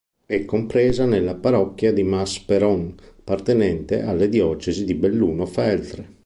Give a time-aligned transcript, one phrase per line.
[0.25, 6.15] È compresa nella parrocchia di Mas-Peron, appartenente alla diocesi di Belluno-Feltre.